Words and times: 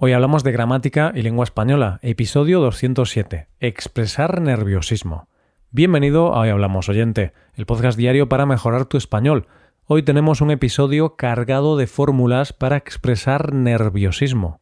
Hoy 0.00 0.12
hablamos 0.12 0.44
de 0.44 0.52
gramática 0.52 1.10
y 1.12 1.22
lengua 1.22 1.42
española, 1.42 1.98
episodio 2.02 2.60
207, 2.60 3.48
expresar 3.58 4.40
nerviosismo. 4.40 5.26
Bienvenido 5.72 6.34
a 6.34 6.42
Hoy 6.42 6.50
Hablamos 6.50 6.88
Oyente, 6.88 7.32
el 7.56 7.66
podcast 7.66 7.98
diario 7.98 8.28
para 8.28 8.46
mejorar 8.46 8.84
tu 8.84 8.96
español. 8.96 9.48
Hoy 9.86 10.04
tenemos 10.04 10.40
un 10.40 10.52
episodio 10.52 11.16
cargado 11.16 11.76
de 11.76 11.88
fórmulas 11.88 12.52
para 12.52 12.76
expresar 12.76 13.52
nerviosismo. 13.52 14.60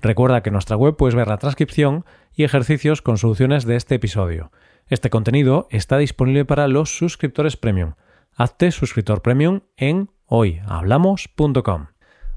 Recuerda 0.00 0.42
que 0.42 0.48
en 0.48 0.54
nuestra 0.54 0.74
web 0.74 0.96
puedes 0.96 1.14
ver 1.14 1.28
la 1.28 1.38
transcripción 1.38 2.04
y 2.34 2.42
ejercicios 2.42 3.02
con 3.02 3.18
soluciones 3.18 3.64
de 3.64 3.76
este 3.76 3.94
episodio. 3.94 4.50
Este 4.88 5.10
contenido 5.10 5.68
está 5.70 5.96
disponible 5.96 6.44
para 6.44 6.66
los 6.66 6.98
suscriptores 6.98 7.56
premium. 7.56 7.92
Hazte 8.34 8.72
suscriptor 8.72 9.22
premium 9.22 9.60
en 9.76 10.10
hoyhablamos.com. 10.26 11.91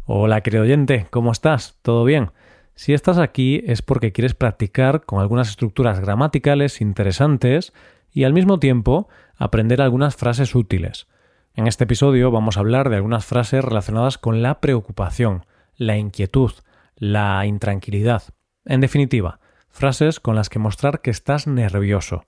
Hola 0.08 0.42
querido 0.42 0.62
oyente, 0.62 1.08
¿cómo 1.10 1.32
estás? 1.32 1.80
¿Todo 1.82 2.04
bien? 2.04 2.30
Si 2.76 2.94
estás 2.94 3.18
aquí 3.18 3.64
es 3.66 3.82
porque 3.82 4.12
quieres 4.12 4.36
practicar 4.36 5.04
con 5.04 5.20
algunas 5.20 5.50
estructuras 5.50 6.00
gramaticales 6.00 6.80
interesantes 6.80 7.74
y 8.12 8.24
al 8.24 8.32
mismo 8.32 8.60
tiempo 8.60 9.10
aprender 9.36 9.82
algunas 9.82 10.16
frases 10.16 10.54
útiles. 10.54 11.08
En 11.56 11.66
este 11.66 11.86
episodio 11.86 12.30
vamos 12.30 12.56
a 12.56 12.60
hablar 12.60 12.92
de 12.92 12.98
algunas 12.98 13.26
frases 13.26 13.66
relacionadas 13.66 14.20
con 14.20 14.44
la 14.44 14.62
preocupación, 14.62 15.48
la 15.76 15.98
inquietud, 15.98 16.52
la 16.98 17.44
intranquilidad. 17.48 18.22
En 18.64 18.82
definitiva, 18.82 19.40
frases 19.70 20.20
con 20.20 20.36
las 20.36 20.50
que 20.50 20.60
mostrar 20.60 21.02
que 21.02 21.10
estás 21.10 21.48
nervioso. 21.48 22.26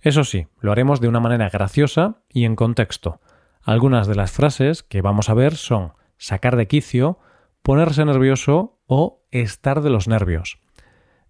Eso 0.00 0.22
sí, 0.22 0.46
lo 0.60 0.70
haremos 0.70 1.00
de 1.00 1.08
una 1.08 1.18
manera 1.18 1.50
graciosa 1.50 2.22
y 2.28 2.44
en 2.44 2.54
contexto. 2.54 3.20
Algunas 3.62 4.06
de 4.06 4.14
las 4.14 4.30
frases 4.30 4.84
que 4.84 5.02
vamos 5.02 5.28
a 5.28 5.34
ver 5.34 5.56
son 5.56 5.95
sacar 6.18 6.56
de 6.56 6.66
quicio, 6.68 7.18
ponerse 7.62 8.04
nervioso 8.04 8.80
o 8.86 9.24
estar 9.30 9.82
de 9.82 9.90
los 9.90 10.08
nervios. 10.08 10.58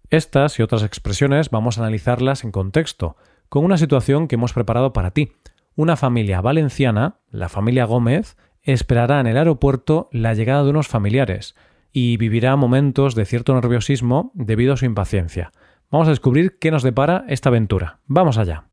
Estas 0.09 0.57
y 0.59 0.63
otras 0.63 0.83
expresiones 0.83 1.49
vamos 1.49 1.77
a 1.77 1.81
analizarlas 1.81 2.43
en 2.43 2.51
contexto, 2.51 3.17
con 3.49 3.65
una 3.65 3.77
situación 3.77 4.27
que 4.27 4.35
hemos 4.35 4.53
preparado 4.53 4.93
para 4.93 5.11
ti. 5.11 5.33
Una 5.75 5.95
familia 5.95 6.41
valenciana, 6.41 7.19
la 7.29 7.49
familia 7.49 7.85
Gómez, 7.85 8.37
esperará 8.61 9.19
en 9.19 9.27
el 9.27 9.37
aeropuerto 9.37 10.09
la 10.11 10.33
llegada 10.33 10.63
de 10.63 10.69
unos 10.69 10.87
familiares 10.87 11.55
y 11.91 12.17
vivirá 12.17 12.55
momentos 12.55 13.15
de 13.15 13.25
cierto 13.25 13.53
nerviosismo 13.53 14.31
debido 14.33 14.73
a 14.73 14.77
su 14.77 14.85
impaciencia. 14.85 15.51
Vamos 15.89 16.07
a 16.07 16.11
descubrir 16.11 16.57
qué 16.59 16.71
nos 16.71 16.83
depara 16.83 17.25
esta 17.27 17.49
aventura. 17.49 17.99
Vamos 18.05 18.37
allá. 18.37 18.69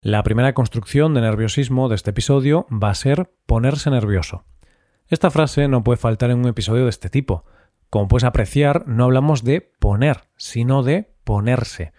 La 0.00 0.22
primera 0.22 0.52
construcción 0.52 1.14
de 1.14 1.20
nerviosismo 1.20 1.88
de 1.88 1.94
este 1.94 2.10
episodio 2.10 2.66
va 2.70 2.90
a 2.90 2.94
ser 2.94 3.32
ponerse 3.46 3.90
nervioso. 3.90 4.44
Esta 5.08 5.30
frase 5.30 5.68
no 5.68 5.84
puede 5.84 5.96
faltar 5.96 6.30
en 6.30 6.38
un 6.38 6.48
episodio 6.48 6.84
de 6.84 6.90
este 6.90 7.10
tipo. 7.10 7.44
Como 7.90 8.08
puedes 8.08 8.24
apreciar, 8.24 8.86
no 8.86 9.04
hablamos 9.04 9.44
de 9.44 9.60
poner, 9.60 10.28
sino 10.36 10.82
de 10.82 11.10
ponerse. 11.24 11.92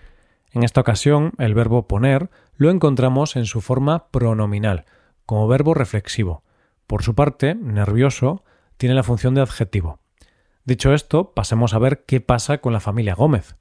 En 0.52 0.64
esta 0.64 0.82
ocasión, 0.82 1.34
el 1.38 1.54
verbo 1.54 1.88
poner 1.88 2.30
lo 2.56 2.70
encontramos 2.70 3.36
en 3.36 3.46
su 3.46 3.62
forma 3.62 4.08
pronominal, 4.10 4.86
como 5.26 5.48
verbo 5.48 5.74
reflexivo. 5.74 6.44
Por 6.88 7.04
su 7.04 7.16
parte, 7.16 7.56
nervioso 7.56 8.44
tiene 8.78 8.96
la 8.96 9.04
función 9.04 9.34
de 9.34 9.42
adjetivo. 9.42 10.00
Dicho 10.66 10.94
esto, 10.94 11.34
pasemos 11.34 11.74
a 11.74 11.80
ver 11.80 12.06
qué 12.06 12.22
pasa 12.22 12.60
con 12.60 12.74
la 12.74 12.80
familia 12.80 13.16
Gómez. 13.16 13.56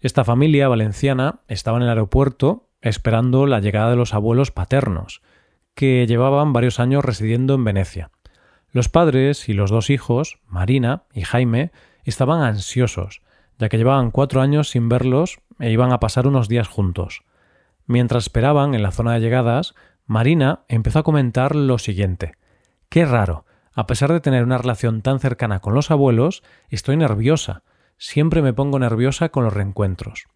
Esta 0.00 0.24
familia 0.24 0.68
valenciana 0.68 1.40
estaba 1.48 1.78
en 1.78 1.84
el 1.84 1.88
aeropuerto 1.88 2.68
esperando 2.82 3.46
la 3.46 3.60
llegada 3.60 3.90
de 3.90 3.96
los 3.96 4.12
abuelos 4.12 4.50
paternos, 4.50 5.22
que 5.74 6.06
llevaban 6.06 6.52
varios 6.52 6.80
años 6.80 7.04
residiendo 7.04 7.54
en 7.54 7.64
Venecia. 7.64 8.10
Los 8.74 8.88
padres 8.88 9.48
y 9.48 9.52
los 9.52 9.70
dos 9.70 9.88
hijos, 9.88 10.40
Marina 10.48 11.04
y 11.12 11.22
Jaime, 11.22 11.70
estaban 12.02 12.42
ansiosos, 12.42 13.22
ya 13.56 13.68
que 13.68 13.76
llevaban 13.76 14.10
cuatro 14.10 14.40
años 14.40 14.70
sin 14.70 14.88
verlos 14.88 15.38
e 15.60 15.70
iban 15.70 15.92
a 15.92 16.00
pasar 16.00 16.26
unos 16.26 16.48
días 16.48 16.66
juntos. 16.66 17.22
Mientras 17.86 18.24
esperaban 18.24 18.74
en 18.74 18.82
la 18.82 18.90
zona 18.90 19.12
de 19.12 19.20
llegadas, 19.20 19.76
Marina 20.06 20.64
empezó 20.66 20.98
a 20.98 21.02
comentar 21.04 21.54
lo 21.54 21.78
siguiente. 21.78 22.32
Qué 22.88 23.06
raro. 23.06 23.44
A 23.74 23.86
pesar 23.86 24.12
de 24.12 24.18
tener 24.18 24.42
una 24.42 24.58
relación 24.58 25.02
tan 25.02 25.20
cercana 25.20 25.60
con 25.60 25.74
los 25.74 25.92
abuelos, 25.92 26.42
estoy 26.68 26.96
nerviosa. 26.96 27.62
Siempre 27.96 28.42
me 28.42 28.54
pongo 28.54 28.80
nerviosa 28.80 29.28
con 29.28 29.44
los 29.44 29.52
reencuentros. 29.52 30.26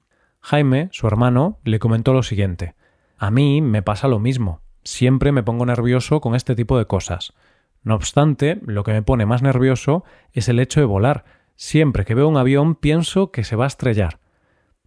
Jaime, 0.42 0.90
su 0.92 1.08
hermano, 1.08 1.58
le 1.64 1.80
comentó 1.80 2.12
lo 2.12 2.22
siguiente. 2.22 2.76
A 3.16 3.32
mí 3.32 3.62
me 3.62 3.82
pasa 3.82 4.06
lo 4.06 4.20
mismo. 4.20 4.60
Siempre 4.84 5.32
me 5.32 5.42
pongo 5.42 5.66
nervioso 5.66 6.20
con 6.20 6.36
este 6.36 6.54
tipo 6.54 6.78
de 6.78 6.86
cosas. 6.86 7.34
No 7.82 7.94
obstante, 7.94 8.60
lo 8.64 8.84
que 8.84 8.92
me 8.92 9.02
pone 9.02 9.26
más 9.26 9.42
nervioso 9.42 10.04
es 10.32 10.48
el 10.48 10.60
hecho 10.60 10.80
de 10.80 10.86
volar. 10.86 11.24
Siempre 11.56 12.04
que 12.04 12.14
veo 12.14 12.28
un 12.28 12.36
avión 12.36 12.74
pienso 12.74 13.30
que 13.32 13.44
se 13.44 13.56
va 13.56 13.64
a 13.64 13.68
estrellar. 13.68 14.20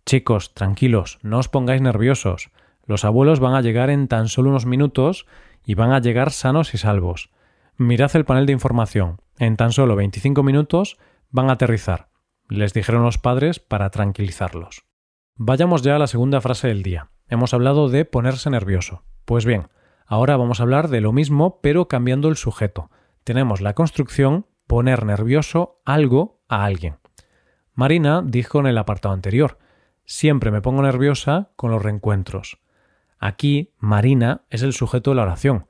Chicos, 0.05 0.53
tranquilos, 0.53 1.19
no 1.21 1.39
os 1.39 1.49
pongáis 1.49 1.81
nerviosos. 1.81 2.51
Los 2.85 3.05
abuelos 3.05 3.39
van 3.39 3.55
a 3.55 3.61
llegar 3.61 3.89
en 3.89 4.07
tan 4.07 4.27
solo 4.27 4.49
unos 4.49 4.65
minutos 4.65 5.25
y 5.65 5.75
van 5.75 5.91
a 5.91 5.99
llegar 5.99 6.31
sanos 6.31 6.73
y 6.73 6.77
salvos. 6.77 7.29
Mirad 7.77 8.15
el 8.15 8.25
panel 8.25 8.45
de 8.45 8.53
información. 8.53 9.21
En 9.37 9.57
tan 9.57 9.71
solo 9.71 9.95
25 9.95 10.43
minutos 10.43 10.97
van 11.29 11.49
a 11.49 11.53
aterrizar, 11.53 12.09
les 12.47 12.73
dijeron 12.73 13.03
los 13.03 13.17
padres 13.17 13.59
para 13.59 13.89
tranquilizarlos. 13.89 14.83
Vayamos 15.35 15.81
ya 15.81 15.95
a 15.95 15.99
la 15.99 16.07
segunda 16.07 16.41
frase 16.41 16.67
del 16.67 16.83
día. 16.83 17.09
Hemos 17.27 17.53
hablado 17.53 17.89
de 17.89 18.05
ponerse 18.05 18.49
nervioso. 18.49 19.03
Pues 19.25 19.45
bien, 19.45 19.69
Ahora 20.11 20.35
vamos 20.35 20.59
a 20.59 20.63
hablar 20.63 20.89
de 20.89 20.99
lo 20.99 21.13
mismo, 21.13 21.61
pero 21.61 21.87
cambiando 21.87 22.27
el 22.27 22.35
sujeto. 22.35 22.91
Tenemos 23.23 23.61
la 23.61 23.75
construcción 23.75 24.45
poner 24.67 25.05
nervioso 25.05 25.79
algo 25.85 26.41
a 26.49 26.65
alguien. 26.65 26.97
Marina 27.75 28.21
dijo 28.21 28.59
en 28.59 28.65
el 28.65 28.77
apartado 28.77 29.13
anterior, 29.13 29.57
siempre 30.03 30.51
me 30.51 30.61
pongo 30.61 30.81
nerviosa 30.81 31.51
con 31.55 31.71
los 31.71 31.81
reencuentros. 31.81 32.59
Aquí, 33.19 33.71
Marina 33.77 34.41
es 34.49 34.63
el 34.63 34.73
sujeto 34.73 35.11
de 35.11 35.15
la 35.15 35.21
oración. 35.21 35.67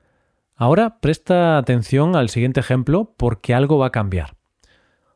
Ahora 0.56 0.98
presta 1.02 1.60
atención 1.60 2.16
al 2.16 2.30
siguiente 2.30 2.62
ejemplo 2.62 3.14
porque 3.18 3.54
algo 3.54 3.78
va 3.78 3.86
a 3.86 3.92
cambiar. 3.92 4.38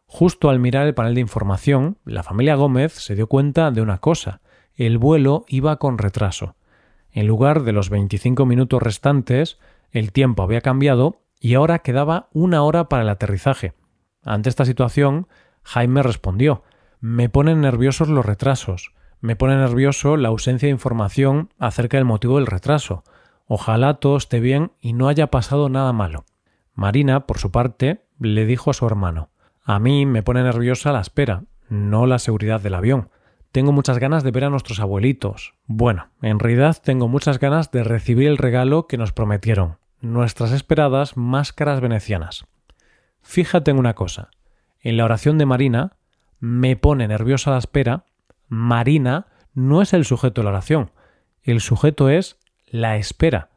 Justo 0.05 0.51
al 0.51 0.59
mirar 0.59 0.85
el 0.85 0.93
panel 0.93 1.15
de 1.15 1.21
información, 1.21 1.97
la 2.05 2.21
familia 2.21 2.53
Gómez 2.53 2.93
se 2.93 3.15
dio 3.15 3.25
cuenta 3.25 3.71
de 3.71 3.81
una 3.81 3.97
cosa. 3.97 4.41
El 4.75 4.99
vuelo 4.99 5.45
iba 5.47 5.77
con 5.77 5.97
retraso. 5.97 6.55
En 7.15 7.27
lugar 7.27 7.63
de 7.63 7.71
los 7.71 7.89
25 7.89 8.45
minutos 8.45 8.83
restantes, 8.83 9.57
el 9.91 10.11
tiempo 10.11 10.43
había 10.43 10.59
cambiado 10.59 11.21
y 11.39 11.53
ahora 11.53 11.79
quedaba 11.79 12.27
una 12.33 12.61
hora 12.61 12.89
para 12.89 13.03
el 13.03 13.09
aterrizaje. 13.09 13.73
Ante 14.21 14.49
esta 14.49 14.65
situación, 14.65 15.29
Jaime 15.63 16.03
respondió 16.03 16.63
Me 16.99 17.29
ponen 17.29 17.61
nerviosos 17.61 18.09
los 18.09 18.25
retrasos, 18.25 18.93
me 19.21 19.37
pone 19.37 19.55
nervioso 19.55 20.17
la 20.17 20.27
ausencia 20.27 20.67
de 20.67 20.73
información 20.73 21.53
acerca 21.57 21.95
del 21.95 22.03
motivo 22.03 22.35
del 22.35 22.47
retraso. 22.47 23.05
Ojalá 23.47 23.93
todo 23.93 24.17
esté 24.17 24.41
bien 24.41 24.73
y 24.81 24.91
no 24.91 25.07
haya 25.07 25.27
pasado 25.27 25.69
nada 25.69 25.93
malo. 25.93 26.25
Marina, 26.73 27.27
por 27.27 27.37
su 27.37 27.49
parte, 27.49 28.03
le 28.19 28.45
dijo 28.45 28.71
a 28.71 28.73
su 28.73 28.85
hermano 28.85 29.29
A 29.63 29.79
mí 29.79 30.05
me 30.05 30.21
pone 30.21 30.43
nerviosa 30.43 30.91
la 30.91 30.99
espera, 30.99 31.45
no 31.69 32.07
la 32.07 32.19
seguridad 32.19 32.59
del 32.59 32.73
avión. 32.73 33.09
Tengo 33.55 33.71
muchas 33.71 33.99
ganas 33.99 34.25
de 34.25 34.31
ver 34.31 34.43
a 34.43 34.49
nuestros 34.49 34.81
abuelitos. 34.81 35.53
Bueno, 35.65 36.09
en 36.21 36.39
realidad 36.39 36.75
tengo 36.83 37.07
muchas 37.07 37.39
ganas 37.39 37.71
de 37.71 37.85
recibir 37.85 38.27
el 38.27 38.37
regalo 38.37 38.85
que 38.85 38.97
nos 38.97 39.13
prometieron, 39.13 39.77
nuestras 40.01 40.51
esperadas 40.51 41.15
máscaras 41.15 41.79
venecianas. 41.79 42.47
Fíjate 43.21 43.71
en 43.71 43.79
una 43.79 43.93
cosa. 43.93 44.29
En 44.81 44.97
la 44.97 45.05
oración 45.05 45.37
de 45.37 45.45
Marina, 45.45 45.95
me 46.41 46.75
pone 46.75 47.07
nerviosa 47.07 47.51
la 47.51 47.59
espera, 47.59 48.03
Marina 48.49 49.27
no 49.53 49.81
es 49.81 49.93
el 49.93 50.03
sujeto 50.03 50.41
de 50.41 50.43
la 50.43 50.51
oración. 50.51 50.91
El 51.41 51.61
sujeto 51.61 52.09
es 52.09 52.37
la 52.65 52.97
espera. 52.97 53.51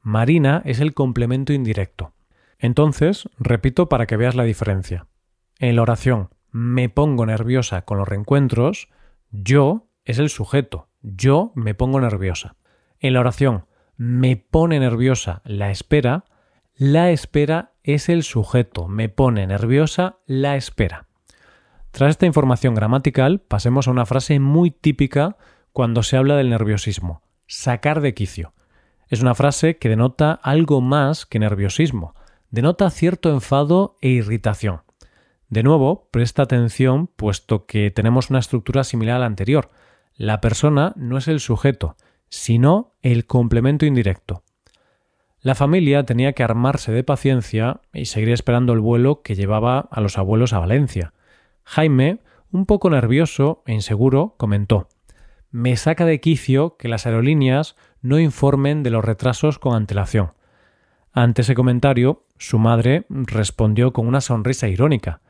Marina 0.00 0.62
es 0.64 0.80
el 0.80 0.94
complemento 0.94 1.52
indirecto. 1.52 2.14
Entonces, 2.58 3.28
repito 3.38 3.90
para 3.90 4.06
que 4.06 4.16
veas 4.16 4.34
la 4.34 4.44
diferencia. 4.44 5.08
En 5.58 5.76
la 5.76 5.82
oración 5.82 6.30
me 6.52 6.88
pongo 6.88 7.26
nerviosa 7.26 7.82
con 7.82 7.98
los 7.98 8.08
reencuentros, 8.08 8.88
yo 9.32 9.88
es 10.04 10.18
el 10.18 10.28
sujeto. 10.28 10.88
Yo 11.00 11.52
me 11.54 11.74
pongo 11.74 12.00
nerviosa. 12.00 12.54
En 13.00 13.14
la 13.14 13.20
oración 13.20 13.66
me 13.96 14.36
pone 14.36 14.78
nerviosa 14.78 15.42
la 15.44 15.70
espera. 15.70 16.24
La 16.76 17.10
espera 17.10 17.72
es 17.82 18.08
el 18.08 18.22
sujeto. 18.22 18.88
Me 18.88 19.08
pone 19.08 19.46
nerviosa 19.46 20.18
la 20.26 20.56
espera. 20.56 21.06
Tras 21.90 22.10
esta 22.10 22.26
información 22.26 22.74
gramatical, 22.74 23.40
pasemos 23.40 23.88
a 23.88 23.90
una 23.90 24.06
frase 24.06 24.38
muy 24.38 24.70
típica 24.70 25.36
cuando 25.72 26.02
se 26.02 26.16
habla 26.16 26.36
del 26.36 26.50
nerviosismo. 26.50 27.22
Sacar 27.46 28.00
de 28.00 28.14
quicio. 28.14 28.54
Es 29.08 29.20
una 29.20 29.34
frase 29.34 29.76
que 29.76 29.88
denota 29.88 30.32
algo 30.32 30.80
más 30.80 31.26
que 31.26 31.38
nerviosismo. 31.38 32.14
Denota 32.50 32.88
cierto 32.90 33.30
enfado 33.30 33.96
e 34.00 34.08
irritación. 34.08 34.82
De 35.52 35.62
nuevo, 35.62 36.08
presta 36.10 36.44
atención 36.44 37.08
puesto 37.08 37.66
que 37.66 37.90
tenemos 37.90 38.30
una 38.30 38.38
estructura 38.38 38.84
similar 38.84 39.16
a 39.16 39.18
la 39.18 39.26
anterior. 39.26 39.70
La 40.16 40.40
persona 40.40 40.94
no 40.96 41.18
es 41.18 41.28
el 41.28 41.40
sujeto, 41.40 41.94
sino 42.30 42.94
el 43.02 43.26
complemento 43.26 43.84
indirecto. 43.84 44.44
La 45.42 45.54
familia 45.54 46.06
tenía 46.06 46.32
que 46.32 46.42
armarse 46.42 46.90
de 46.90 47.04
paciencia 47.04 47.82
y 47.92 48.06
seguir 48.06 48.30
esperando 48.30 48.72
el 48.72 48.80
vuelo 48.80 49.20
que 49.20 49.34
llevaba 49.34 49.80
a 49.90 50.00
los 50.00 50.16
abuelos 50.16 50.54
a 50.54 50.58
Valencia. 50.58 51.12
Jaime, 51.64 52.20
un 52.50 52.64
poco 52.64 52.88
nervioso 52.88 53.62
e 53.66 53.74
inseguro, 53.74 54.34
comentó 54.38 54.88
Me 55.50 55.76
saca 55.76 56.06
de 56.06 56.18
quicio 56.18 56.78
que 56.78 56.88
las 56.88 57.04
aerolíneas 57.04 57.76
no 58.00 58.18
informen 58.18 58.82
de 58.82 58.88
los 58.88 59.04
retrasos 59.04 59.58
con 59.58 59.74
antelación. 59.74 60.32
Ante 61.12 61.42
ese 61.42 61.54
comentario, 61.54 62.24
su 62.38 62.58
madre 62.58 63.04
respondió 63.10 63.92
con 63.92 64.06
una 64.06 64.22
sonrisa 64.22 64.66
irónica. 64.66 65.20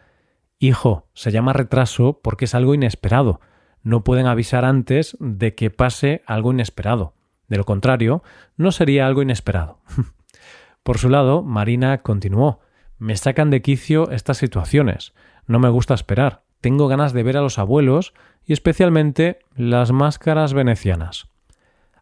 Hijo, 0.62 1.08
se 1.12 1.32
llama 1.32 1.52
retraso 1.52 2.20
porque 2.22 2.44
es 2.44 2.54
algo 2.54 2.72
inesperado. 2.72 3.40
No 3.82 4.04
pueden 4.04 4.26
avisar 4.26 4.64
antes 4.64 5.16
de 5.18 5.56
que 5.56 5.70
pase 5.70 6.22
algo 6.24 6.52
inesperado. 6.52 7.14
De 7.48 7.56
lo 7.56 7.64
contrario, 7.64 8.22
no 8.56 8.70
sería 8.70 9.08
algo 9.08 9.22
inesperado. 9.22 9.80
Por 10.84 10.98
su 10.98 11.08
lado, 11.08 11.42
Marina 11.42 12.02
continuó. 12.02 12.60
Me 12.96 13.16
sacan 13.16 13.50
de 13.50 13.60
quicio 13.60 14.12
estas 14.12 14.36
situaciones. 14.36 15.14
No 15.48 15.58
me 15.58 15.68
gusta 15.68 15.94
esperar. 15.94 16.44
Tengo 16.60 16.86
ganas 16.86 17.12
de 17.12 17.24
ver 17.24 17.38
a 17.38 17.42
los 17.42 17.58
abuelos 17.58 18.14
y 18.44 18.52
especialmente 18.52 19.40
las 19.56 19.90
máscaras 19.90 20.54
venecianas. 20.54 21.26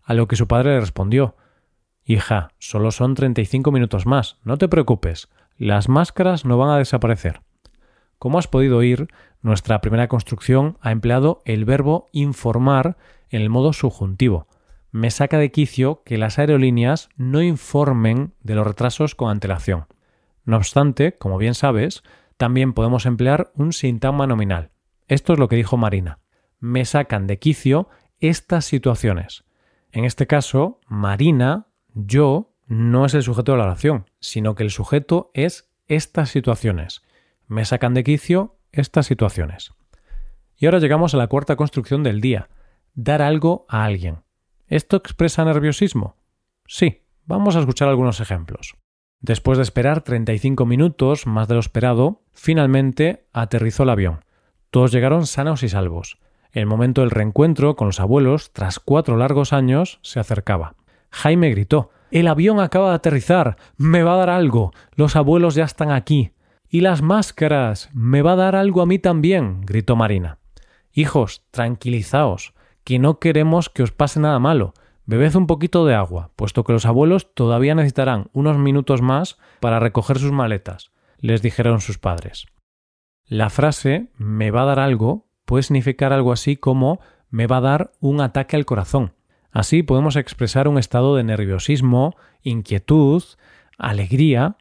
A 0.02 0.12
lo 0.12 0.28
que 0.28 0.36
su 0.36 0.46
padre 0.48 0.74
le 0.74 0.80
respondió 0.80 1.34
Hija, 2.04 2.50
solo 2.58 2.90
son 2.90 3.14
35 3.14 3.72
minutos 3.72 4.04
más, 4.04 4.36
no 4.44 4.58
te 4.58 4.68
preocupes, 4.68 5.30
las 5.56 5.88
máscaras 5.88 6.44
no 6.44 6.58
van 6.58 6.68
a 6.68 6.76
desaparecer. 6.76 7.40
Como 8.20 8.38
has 8.38 8.48
podido 8.48 8.76
oír, 8.76 9.08
nuestra 9.40 9.80
primera 9.80 10.06
construcción 10.06 10.76
ha 10.82 10.92
empleado 10.92 11.40
el 11.46 11.64
verbo 11.64 12.06
informar 12.12 12.98
en 13.30 13.40
el 13.40 13.48
modo 13.48 13.72
subjuntivo. 13.72 14.46
Me 14.90 15.10
saca 15.10 15.38
de 15.38 15.50
quicio 15.50 16.02
que 16.04 16.18
las 16.18 16.38
aerolíneas 16.38 17.08
no 17.16 17.40
informen 17.40 18.34
de 18.42 18.56
los 18.56 18.66
retrasos 18.66 19.14
con 19.14 19.30
antelación. 19.30 19.86
No 20.44 20.58
obstante, 20.58 21.16
como 21.16 21.38
bien 21.38 21.54
sabes, 21.54 22.02
también 22.36 22.74
podemos 22.74 23.06
emplear 23.06 23.52
un 23.54 23.72
sintagma 23.72 24.26
nominal. 24.26 24.68
Esto 25.08 25.32
es 25.32 25.38
lo 25.38 25.48
que 25.48 25.56
dijo 25.56 25.78
Marina. 25.78 26.18
Me 26.58 26.84
sacan 26.84 27.26
de 27.26 27.38
quicio 27.38 27.88
estas 28.18 28.66
situaciones. 28.66 29.44
En 29.92 30.04
este 30.04 30.26
caso, 30.26 30.78
Marina 30.86 31.68
yo 31.94 32.52
no 32.66 33.06
es 33.06 33.14
el 33.14 33.22
sujeto 33.22 33.52
de 33.52 33.58
la 33.58 33.64
oración, 33.64 34.10
sino 34.20 34.54
que 34.54 34.64
el 34.64 34.70
sujeto 34.70 35.30
es 35.32 35.72
estas 35.86 36.28
situaciones. 36.28 37.00
Me 37.50 37.64
sacan 37.64 37.94
de 37.94 38.04
quicio 38.04 38.60
estas 38.70 39.06
situaciones. 39.06 39.72
Y 40.56 40.66
ahora 40.66 40.78
llegamos 40.78 41.14
a 41.14 41.16
la 41.16 41.26
cuarta 41.26 41.56
construcción 41.56 42.04
del 42.04 42.20
día, 42.20 42.48
dar 42.94 43.22
algo 43.22 43.66
a 43.68 43.84
alguien. 43.84 44.22
¿Esto 44.68 44.96
expresa 44.96 45.44
nerviosismo? 45.44 46.14
Sí, 46.68 47.02
vamos 47.24 47.56
a 47.56 47.58
escuchar 47.58 47.88
algunos 47.88 48.20
ejemplos. 48.20 48.76
Después 49.18 49.58
de 49.58 49.64
esperar 49.64 50.02
35 50.02 50.64
minutos, 50.64 51.26
más 51.26 51.48
de 51.48 51.54
lo 51.54 51.60
esperado, 51.60 52.22
finalmente 52.32 53.26
aterrizó 53.32 53.82
el 53.82 53.90
avión. 53.90 54.24
Todos 54.70 54.92
llegaron 54.92 55.26
sanos 55.26 55.64
y 55.64 55.68
salvos. 55.68 56.20
El 56.52 56.66
momento 56.66 57.00
del 57.00 57.10
reencuentro 57.10 57.74
con 57.74 57.88
los 57.88 57.98
abuelos, 57.98 58.52
tras 58.52 58.78
cuatro 58.78 59.16
largos 59.16 59.52
años, 59.52 59.98
se 60.02 60.20
acercaba. 60.20 60.76
Jaime 61.10 61.50
gritó 61.50 61.90
El 62.12 62.28
avión 62.28 62.60
acaba 62.60 62.90
de 62.90 62.94
aterrizar. 62.94 63.56
Me 63.76 64.04
va 64.04 64.14
a 64.14 64.18
dar 64.18 64.30
algo. 64.30 64.70
Los 64.92 65.16
abuelos 65.16 65.56
ya 65.56 65.64
están 65.64 65.90
aquí. 65.90 66.32
Y 66.70 66.80
las 66.80 67.02
máscaras. 67.02 67.90
Me 67.92 68.22
va 68.22 68.32
a 68.32 68.36
dar 68.36 68.56
algo 68.56 68.80
a 68.80 68.86
mí 68.86 68.98
también. 68.98 69.60
gritó 69.62 69.96
Marina. 69.96 70.38
Hijos, 70.92 71.44
tranquilizaos, 71.50 72.54
que 72.84 72.98
no 72.98 73.18
queremos 73.18 73.68
que 73.68 73.82
os 73.82 73.92
pase 73.92 74.20
nada 74.20 74.38
malo. 74.38 74.72
Bebed 75.04 75.34
un 75.34 75.46
poquito 75.46 75.84
de 75.84 75.94
agua, 75.94 76.30
puesto 76.36 76.64
que 76.64 76.72
los 76.72 76.86
abuelos 76.86 77.34
todavía 77.34 77.74
necesitarán 77.74 78.30
unos 78.32 78.56
minutos 78.58 79.02
más 79.02 79.38
para 79.60 79.80
recoger 79.80 80.18
sus 80.18 80.30
maletas, 80.30 80.92
les 81.18 81.42
dijeron 81.42 81.80
sus 81.80 81.98
padres. 81.98 82.46
La 83.26 83.50
frase 83.50 84.10
me 84.16 84.50
va 84.50 84.62
a 84.62 84.66
dar 84.66 84.78
algo 84.78 85.28
puede 85.44 85.64
significar 85.64 86.12
algo 86.12 86.30
así 86.30 86.56
como 86.56 87.00
me 87.28 87.48
va 87.48 87.56
a 87.56 87.60
dar 87.60 87.92
un 88.00 88.20
ataque 88.20 88.54
al 88.54 88.66
corazón, 88.66 89.14
Así 89.52 89.82
podemos 89.82 90.16
expresar 90.16 90.68
un 90.68 90.78
estado 90.78 91.16
de 91.16 91.24
nerviosismo, 91.24 92.16
inquietud, 92.42 93.22
alegría. 93.78 94.56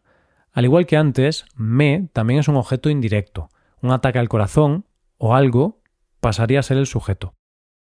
Al 0.59 0.65
igual 0.65 0.87
que 0.87 0.97
antes, 0.97 1.45
me 1.55 2.09
también 2.11 2.41
es 2.41 2.49
un 2.49 2.57
objeto 2.57 2.89
indirecto. 2.89 3.47
Un 3.81 3.91
ataque 3.91 4.19
al 4.19 4.27
corazón 4.27 4.83
o 5.17 5.33
algo 5.33 5.79
pasaría 6.19 6.59
a 6.59 6.63
ser 6.63 6.75
el 6.75 6.85
sujeto. 6.85 7.33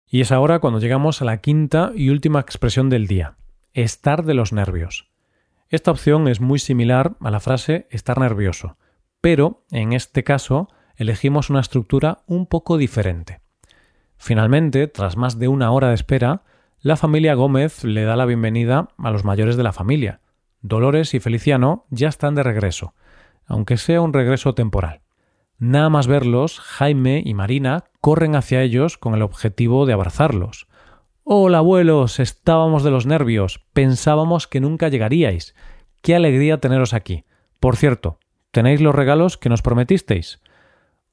Y 0.08 0.22
es 0.22 0.32
ahora 0.32 0.61
cuando 0.61 0.81
llegamos 0.81 1.20
a 1.20 1.26
la 1.26 1.43
quinta 1.43 1.93
y 1.94 2.08
última 2.08 2.40
expresión 2.40 2.88
del 2.88 3.06
día, 3.06 3.37
estar 3.75 4.25
de 4.25 4.32
los 4.32 4.55
nervios. 4.55 5.11
Esta 5.69 5.90
opción 5.90 6.26
es 6.26 6.40
muy 6.40 6.58
similar 6.58 7.16
a 7.20 7.31
la 7.31 7.38
frase 7.38 7.87
estar 7.90 8.19
nervioso, 8.19 8.78
pero 9.20 9.67
en 9.70 9.93
este 9.93 10.25
caso 10.25 10.70
elegimos 10.96 11.50
una 11.50 11.60
estructura 11.60 12.22
un 12.26 12.46
poco 12.46 12.78
diferente. 12.78 13.43
Finalmente, 14.17 14.88
tras 14.88 15.19
más 15.19 15.38
de 15.38 15.49
una 15.49 15.70
hora 15.70 15.88
de 15.88 15.96
espera, 15.96 16.44
la 16.81 16.96
familia 16.96 17.34
Gómez 17.34 17.84
le 17.84 18.05
da 18.05 18.17
la 18.17 18.25
bienvenida 18.25 18.88
a 18.96 19.10
los 19.10 19.22
mayores 19.22 19.58
de 19.58 19.64
la 19.64 19.75
familia. 19.75 20.22
Dolores 20.66 21.12
y 21.12 21.20
Feliciano 21.20 21.84
ya 21.90 22.08
están 22.08 22.34
de 22.34 22.43
regreso, 22.43 22.94
aunque 23.44 23.76
sea 23.76 24.00
un 24.00 24.14
regreso 24.14 24.55
temporal. 24.55 25.02
Nada 25.58 25.90
más 25.90 26.06
verlos, 26.06 26.58
Jaime 26.58 27.22
y 27.22 27.34
Marina 27.34 27.84
corren 28.00 28.34
hacia 28.34 28.62
ellos 28.62 28.96
con 28.96 29.14
el 29.14 29.20
objetivo 29.20 29.84
de 29.84 29.93
abrazarlos. 29.93 30.66
Hola 31.22 31.58
abuelos, 31.58 32.19
estábamos 32.19 32.82
de 32.82 32.90
los 32.90 33.05
nervios, 33.05 33.62
pensábamos 33.75 34.49
que 34.49 34.61
nunca 34.61 34.88
llegaríais. 34.88 35.55
Qué 36.00 36.14
alegría 36.14 36.61
teneros 36.61 36.94
aquí. 36.94 37.26
Por 37.60 37.76
cierto, 37.76 38.19
¿tenéis 38.50 38.81
los 38.81 38.94
regalos 38.94 39.37
que 39.37 39.50
nos 39.50 39.60
prometisteis? 39.60 40.40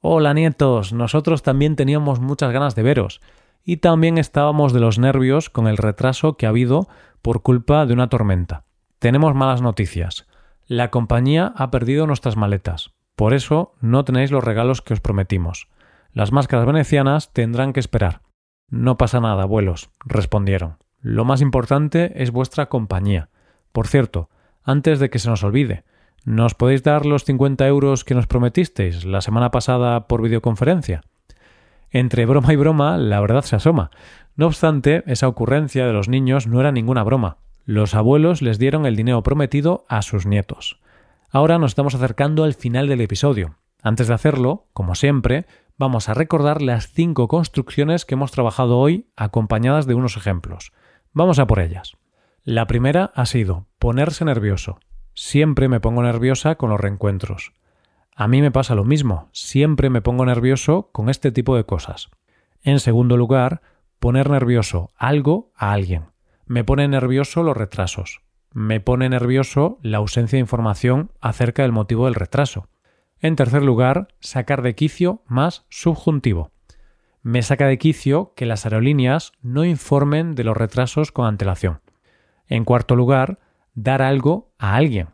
Hola 0.00 0.32
nietos, 0.32 0.94
nosotros 0.94 1.42
también 1.42 1.76
teníamos 1.76 2.20
muchas 2.20 2.52
ganas 2.52 2.74
de 2.74 2.84
veros 2.84 3.20
y 3.66 3.76
también 3.76 4.16
estábamos 4.16 4.72
de 4.72 4.80
los 4.80 4.98
nervios 4.98 5.50
con 5.50 5.66
el 5.66 5.76
retraso 5.76 6.38
que 6.38 6.46
ha 6.46 6.48
habido 6.48 6.88
por 7.20 7.42
culpa 7.42 7.84
de 7.84 7.92
una 7.92 8.08
tormenta. 8.08 8.64
Tenemos 9.02 9.34
malas 9.34 9.62
noticias. 9.62 10.28
La 10.68 10.92
compañía 10.92 11.52
ha 11.56 11.72
perdido 11.72 12.06
nuestras 12.06 12.36
maletas. 12.36 12.92
Por 13.16 13.34
eso 13.34 13.74
no 13.80 14.04
tenéis 14.04 14.30
los 14.30 14.44
regalos 14.44 14.80
que 14.80 14.92
os 14.94 15.00
prometimos. 15.00 15.66
Las 16.12 16.30
máscaras 16.30 16.66
venecianas 16.66 17.32
tendrán 17.32 17.72
que 17.72 17.80
esperar. 17.80 18.20
No 18.68 18.98
pasa 18.98 19.18
nada, 19.18 19.42
abuelos, 19.42 19.90
respondieron. 20.04 20.76
Lo 21.00 21.24
más 21.24 21.40
importante 21.40 22.22
es 22.22 22.30
vuestra 22.30 22.66
compañía. 22.66 23.28
Por 23.72 23.88
cierto, 23.88 24.30
antes 24.62 25.00
de 25.00 25.10
que 25.10 25.18
se 25.18 25.30
nos 25.30 25.42
olvide, 25.42 25.82
¿nos 26.24 26.54
podéis 26.54 26.84
dar 26.84 27.04
los 27.04 27.24
50 27.24 27.66
euros 27.66 28.04
que 28.04 28.14
nos 28.14 28.28
prometisteis 28.28 29.04
la 29.04 29.20
semana 29.20 29.50
pasada 29.50 30.06
por 30.06 30.22
videoconferencia? 30.22 31.02
Entre 31.90 32.24
broma 32.24 32.52
y 32.52 32.56
broma, 32.56 32.98
la 32.98 33.20
verdad 33.20 33.42
se 33.42 33.56
asoma. 33.56 33.90
No 34.36 34.46
obstante, 34.46 35.02
esa 35.06 35.26
ocurrencia 35.26 35.88
de 35.88 35.92
los 35.92 36.08
niños 36.08 36.46
no 36.46 36.60
era 36.60 36.70
ninguna 36.70 37.02
broma. 37.02 37.38
Los 37.64 37.94
abuelos 37.94 38.42
les 38.42 38.58
dieron 38.58 38.86
el 38.86 38.96
dinero 38.96 39.22
prometido 39.22 39.84
a 39.88 40.02
sus 40.02 40.26
nietos. 40.26 40.80
Ahora 41.30 41.58
nos 41.58 41.70
estamos 41.70 41.94
acercando 41.94 42.44
al 42.44 42.54
final 42.54 42.88
del 42.88 43.00
episodio. 43.00 43.56
Antes 43.82 44.08
de 44.08 44.14
hacerlo, 44.14 44.66
como 44.72 44.94
siempre, 44.94 45.46
vamos 45.78 46.08
a 46.08 46.14
recordar 46.14 46.60
las 46.60 46.92
cinco 46.92 47.28
construcciones 47.28 48.04
que 48.04 48.14
hemos 48.14 48.32
trabajado 48.32 48.78
hoy 48.78 49.06
acompañadas 49.16 49.86
de 49.86 49.94
unos 49.94 50.16
ejemplos. 50.16 50.72
Vamos 51.12 51.38
a 51.38 51.46
por 51.46 51.60
ellas. 51.60 51.96
La 52.44 52.66
primera 52.66 53.12
ha 53.14 53.26
sido 53.26 53.66
ponerse 53.78 54.24
nervioso. 54.24 54.78
Siempre 55.14 55.68
me 55.68 55.80
pongo 55.80 56.02
nerviosa 56.02 56.56
con 56.56 56.70
los 56.70 56.80
reencuentros. 56.80 57.52
A 58.14 58.28
mí 58.28 58.42
me 58.42 58.50
pasa 58.50 58.74
lo 58.74 58.84
mismo, 58.84 59.28
siempre 59.32 59.88
me 59.88 60.02
pongo 60.02 60.26
nervioso 60.26 60.90
con 60.92 61.08
este 61.08 61.32
tipo 61.32 61.56
de 61.56 61.64
cosas. 61.64 62.10
En 62.62 62.80
segundo 62.80 63.16
lugar, 63.16 63.62
poner 63.98 64.28
nervioso 64.28 64.90
algo 64.96 65.52
a 65.56 65.72
alguien. 65.72 66.11
Me 66.52 66.64
pone 66.64 66.86
nervioso 66.86 67.42
los 67.42 67.56
retrasos. 67.56 68.20
Me 68.52 68.78
pone 68.78 69.08
nervioso 69.08 69.78
la 69.80 69.96
ausencia 69.96 70.36
de 70.36 70.42
información 70.42 71.10
acerca 71.22 71.62
del 71.62 71.72
motivo 71.72 72.04
del 72.04 72.14
retraso. 72.14 72.68
En 73.20 73.36
tercer 73.36 73.62
lugar, 73.62 74.08
sacar 74.20 74.60
de 74.60 74.74
quicio 74.74 75.22
más 75.26 75.64
subjuntivo. 75.70 76.50
Me 77.22 77.40
saca 77.40 77.66
de 77.66 77.78
quicio 77.78 78.34
que 78.36 78.44
las 78.44 78.66
aerolíneas 78.66 79.32
no 79.40 79.64
informen 79.64 80.34
de 80.34 80.44
los 80.44 80.54
retrasos 80.54 81.10
con 81.10 81.24
antelación. 81.24 81.80
En 82.46 82.66
cuarto 82.66 82.96
lugar, 82.96 83.38
dar 83.72 84.02
algo 84.02 84.52
a 84.58 84.76
alguien. 84.76 85.08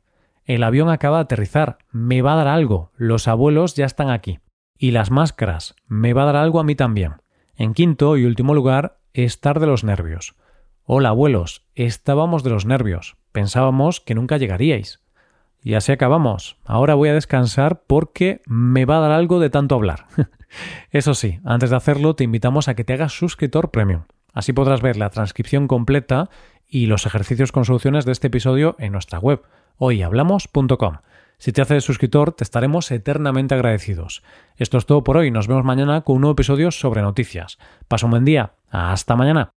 El 0.45 0.64
avión 0.64 0.90
acaba 0.90 1.18
de 1.18 1.23
aterrizar. 1.23 1.78
Me 1.92 2.21
va 2.21 2.33
a 2.33 2.37
dar 2.38 2.49
algo. 2.49 2.90
Los 2.97 3.28
abuelos 3.28 3.76
ya 3.76 3.87
están 3.87 4.11
aquí. 4.11 4.40
Y 4.76 4.90
las 4.90 5.12
máscaras. 5.12 5.76
Me 5.87 6.14
va 6.14 6.23
a 6.23 6.26
dar 6.26 6.37
algo 6.37 6.59
a 6.59 6.64
mí 6.64 6.75
también. 6.75 7.23
En 7.54 7.75
quinto 7.75 8.16
y 8.16 8.25
último 8.25 8.54
lugar, 8.54 8.99
estar 9.12 9.61
de 9.61 9.68
los 9.68 9.85
nervios. 9.85 10.35
Hola 10.90 11.11
abuelos, 11.11 11.66
estábamos 11.75 12.42
de 12.42 12.49
los 12.49 12.64
nervios. 12.64 13.18
Pensábamos 13.30 14.00
que 14.00 14.14
nunca 14.14 14.38
llegaríais. 14.38 15.00
Y 15.62 15.75
así 15.75 15.92
acabamos. 15.92 16.57
Ahora 16.64 16.95
voy 16.95 17.11
a 17.11 17.14
descansar 17.14 17.83
porque 17.87 18.40
me 18.47 18.87
va 18.87 18.97
a 18.97 19.00
dar 19.00 19.11
algo 19.11 19.38
de 19.38 19.50
tanto 19.50 19.75
hablar. 19.75 20.07
Eso 20.90 21.12
sí, 21.12 21.40
antes 21.45 21.68
de 21.68 21.76
hacerlo 21.76 22.14
te 22.14 22.25
invitamos 22.25 22.68
a 22.68 22.75
que 22.75 22.85
te 22.85 22.95
hagas 22.95 23.12
suscriptor 23.12 23.71
premium. 23.71 24.04
Así 24.33 24.54
podrás 24.54 24.80
ver 24.80 24.97
la 24.97 25.11
transcripción 25.11 25.68
completa 25.68 26.30
y 26.66 26.87
los 26.87 27.04
ejercicios 27.04 27.52
con 27.52 27.66
soluciones 27.66 28.07
de 28.07 28.12
este 28.12 28.28
episodio 28.28 28.75
en 28.78 28.92
nuestra 28.92 29.18
web 29.18 29.42
hoyhablamos.com. 29.76 31.00
Si 31.37 31.52
te 31.52 31.61
haces 31.61 31.85
suscriptor, 31.85 32.33
te 32.33 32.45
estaremos 32.45 32.90
eternamente 32.90 33.54
agradecidos. 33.54 34.23
Esto 34.57 34.78
es 34.78 34.87
todo 34.87 35.04
por 35.04 35.18
hoy. 35.18 35.30
Nos 35.30 35.49
vemos 35.49 35.64
mañana 35.64 36.00
con 36.00 36.16
un 36.16 36.23
nuevo 36.23 36.33
episodio 36.33 36.71
sobre 36.71 37.02
noticias. 37.02 37.59
Pasa 37.88 38.07
un 38.07 38.12
buen 38.12 38.25
día. 38.25 38.54
Hasta 38.71 39.16
mañana. 39.16 39.50